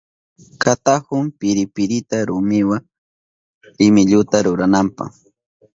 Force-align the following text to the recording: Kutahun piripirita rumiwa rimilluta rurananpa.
Kutahun 0.61 1.25
piripirita 1.39 2.17
rumiwa 2.29 2.77
rimilluta 3.77 4.37
rurananpa. 4.45 5.05